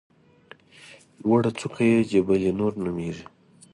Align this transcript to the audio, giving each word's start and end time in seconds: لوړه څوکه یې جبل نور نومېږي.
لوړه 1.21 1.51
څوکه 1.59 1.83
یې 1.91 1.99
جبل 2.11 2.41
نور 2.59 2.73
نومېږي. 2.83 3.25